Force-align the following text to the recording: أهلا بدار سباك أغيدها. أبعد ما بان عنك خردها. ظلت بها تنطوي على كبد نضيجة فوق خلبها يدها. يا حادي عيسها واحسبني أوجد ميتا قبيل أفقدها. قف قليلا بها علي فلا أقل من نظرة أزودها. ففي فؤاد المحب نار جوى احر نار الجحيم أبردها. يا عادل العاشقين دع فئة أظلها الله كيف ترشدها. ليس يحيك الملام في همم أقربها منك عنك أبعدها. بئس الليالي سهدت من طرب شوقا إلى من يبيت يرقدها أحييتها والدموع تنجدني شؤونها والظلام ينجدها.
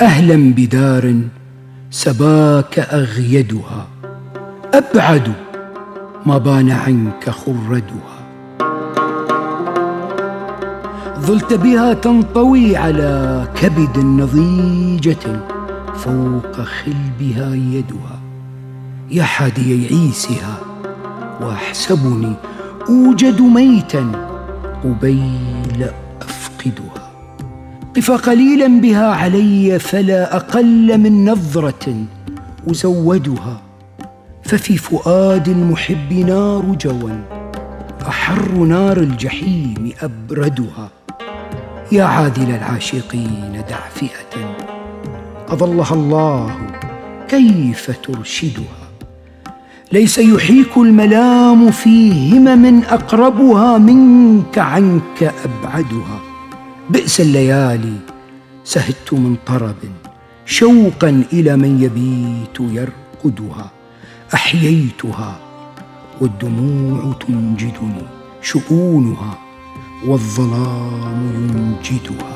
أهلا 0.00 0.54
بدار 0.54 1.14
سباك 1.90 2.78
أغيدها. 2.78 3.86
أبعد 4.74 5.32
ما 6.26 6.38
بان 6.38 6.70
عنك 6.70 7.30
خردها. 7.30 8.16
ظلت 11.20 11.54
بها 11.54 11.92
تنطوي 11.94 12.76
على 12.76 13.44
كبد 13.54 13.98
نضيجة 13.98 15.40
فوق 15.94 16.52
خلبها 16.52 17.54
يدها. 17.54 18.20
يا 19.10 19.22
حادي 19.22 19.86
عيسها 19.86 20.58
واحسبني 21.40 22.32
أوجد 22.88 23.40
ميتا 23.40 24.12
قبيل 24.84 25.90
أفقدها. 26.22 27.05
قف 27.96 28.10
قليلا 28.10 28.80
بها 28.80 29.06
علي 29.06 29.78
فلا 29.78 30.36
أقل 30.36 30.98
من 30.98 31.30
نظرة 31.30 31.94
أزودها. 32.70 33.62
ففي 34.42 34.76
فؤاد 34.76 35.48
المحب 35.48 36.12
نار 36.12 36.76
جوى 36.80 37.18
احر 38.08 38.52
نار 38.52 38.96
الجحيم 38.96 39.92
أبردها. 40.02 40.88
يا 41.92 42.04
عادل 42.04 42.50
العاشقين 42.50 43.62
دع 43.70 43.88
فئة 43.94 44.56
أظلها 45.48 45.94
الله 45.94 46.56
كيف 47.28 47.90
ترشدها. 48.02 48.86
ليس 49.92 50.18
يحيك 50.18 50.76
الملام 50.76 51.70
في 51.70 52.10
همم 52.32 52.82
أقربها 52.82 53.78
منك 53.78 54.58
عنك 54.58 55.34
أبعدها. 55.44 56.25
بئس 56.90 57.20
الليالي 57.20 57.96
سهدت 58.64 59.12
من 59.12 59.36
طرب 59.46 59.76
شوقا 60.46 61.24
إلى 61.32 61.56
من 61.56 61.82
يبيت 61.82 62.60
يرقدها 62.60 63.70
أحييتها 64.34 65.38
والدموع 66.20 67.12
تنجدني 67.12 68.06
شؤونها 68.42 69.38
والظلام 70.06 71.20
ينجدها. 71.34 72.35